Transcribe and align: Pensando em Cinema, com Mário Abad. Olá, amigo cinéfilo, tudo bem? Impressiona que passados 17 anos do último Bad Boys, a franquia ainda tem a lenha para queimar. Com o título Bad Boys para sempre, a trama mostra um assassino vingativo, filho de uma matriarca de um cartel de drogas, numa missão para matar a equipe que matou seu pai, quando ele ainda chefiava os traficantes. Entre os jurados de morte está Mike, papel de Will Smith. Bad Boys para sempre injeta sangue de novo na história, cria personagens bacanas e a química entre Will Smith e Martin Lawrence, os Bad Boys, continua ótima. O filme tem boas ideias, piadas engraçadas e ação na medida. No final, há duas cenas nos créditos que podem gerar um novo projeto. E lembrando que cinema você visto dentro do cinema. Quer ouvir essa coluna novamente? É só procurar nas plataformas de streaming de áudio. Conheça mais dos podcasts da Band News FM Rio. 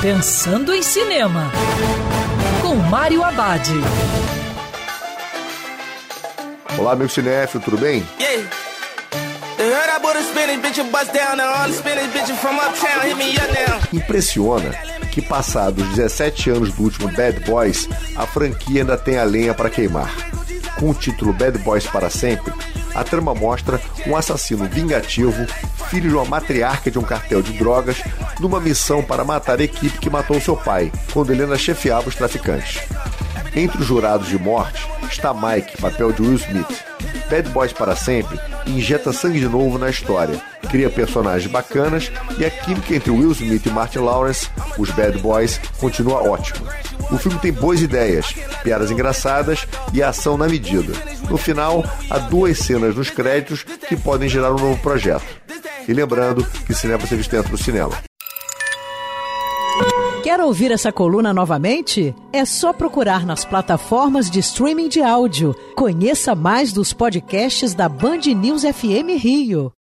Pensando 0.00 0.72
em 0.72 0.82
Cinema, 0.82 1.52
com 2.62 2.74
Mário 2.74 3.22
Abad. 3.22 3.68
Olá, 6.78 6.92
amigo 6.92 7.10
cinéfilo, 7.10 7.62
tudo 7.62 7.76
bem? 7.76 8.02
Impressiona 13.92 14.70
que 15.12 15.20
passados 15.20 15.86
17 15.90 16.48
anos 16.48 16.72
do 16.72 16.82
último 16.82 17.12
Bad 17.12 17.40
Boys, 17.40 17.86
a 18.16 18.26
franquia 18.26 18.80
ainda 18.80 18.96
tem 18.96 19.18
a 19.18 19.24
lenha 19.24 19.52
para 19.52 19.68
queimar. 19.68 20.10
Com 20.78 20.90
o 20.90 20.94
título 20.94 21.34
Bad 21.34 21.58
Boys 21.58 21.86
para 21.86 22.08
sempre, 22.08 22.54
a 22.94 23.04
trama 23.04 23.34
mostra 23.34 23.80
um 24.06 24.16
assassino 24.16 24.64
vingativo, 24.66 25.46
filho 25.88 26.08
de 26.08 26.14
uma 26.14 26.24
matriarca 26.24 26.90
de 26.90 26.98
um 26.98 27.02
cartel 27.02 27.42
de 27.42 27.52
drogas, 27.52 28.02
numa 28.38 28.60
missão 28.60 29.02
para 29.02 29.24
matar 29.24 29.60
a 29.60 29.64
equipe 29.64 29.98
que 29.98 30.10
matou 30.10 30.40
seu 30.40 30.56
pai, 30.56 30.92
quando 31.12 31.32
ele 31.32 31.42
ainda 31.42 31.58
chefiava 31.58 32.08
os 32.08 32.14
traficantes. 32.14 32.80
Entre 33.54 33.78
os 33.78 33.86
jurados 33.86 34.28
de 34.28 34.38
morte 34.38 34.88
está 35.10 35.34
Mike, 35.34 35.80
papel 35.80 36.12
de 36.12 36.22
Will 36.22 36.36
Smith. 36.36 36.84
Bad 37.28 37.48
Boys 37.50 37.72
para 37.72 37.96
sempre 37.96 38.38
injeta 38.66 39.12
sangue 39.12 39.40
de 39.40 39.48
novo 39.48 39.78
na 39.78 39.90
história, 39.90 40.40
cria 40.68 40.90
personagens 40.90 41.50
bacanas 41.50 42.10
e 42.38 42.44
a 42.44 42.50
química 42.50 42.94
entre 42.94 43.10
Will 43.10 43.32
Smith 43.32 43.66
e 43.66 43.70
Martin 43.70 44.00
Lawrence, 44.00 44.48
os 44.78 44.90
Bad 44.90 45.18
Boys, 45.18 45.60
continua 45.78 46.22
ótima. 46.22 46.89
O 47.12 47.18
filme 47.18 47.38
tem 47.38 47.52
boas 47.52 47.80
ideias, 47.80 48.32
piadas 48.62 48.90
engraçadas 48.90 49.66
e 49.92 50.02
ação 50.02 50.36
na 50.36 50.46
medida. 50.46 50.92
No 51.28 51.36
final, 51.36 51.84
há 52.08 52.18
duas 52.18 52.58
cenas 52.58 52.94
nos 52.94 53.10
créditos 53.10 53.64
que 53.64 53.96
podem 53.96 54.28
gerar 54.28 54.52
um 54.52 54.58
novo 54.58 54.80
projeto. 54.80 55.24
E 55.88 55.92
lembrando 55.92 56.46
que 56.66 56.74
cinema 56.74 57.04
você 57.04 57.16
visto 57.16 57.30
dentro 57.30 57.50
do 57.50 57.58
cinema. 57.58 57.92
Quer 60.22 60.38
ouvir 60.40 60.70
essa 60.70 60.92
coluna 60.92 61.32
novamente? 61.32 62.14
É 62.32 62.44
só 62.44 62.72
procurar 62.72 63.24
nas 63.24 63.44
plataformas 63.44 64.30
de 64.30 64.38
streaming 64.38 64.88
de 64.88 65.02
áudio. 65.02 65.56
Conheça 65.74 66.34
mais 66.34 66.72
dos 66.72 66.92
podcasts 66.92 67.74
da 67.74 67.88
Band 67.88 68.20
News 68.36 68.62
FM 68.62 69.18
Rio. 69.18 69.72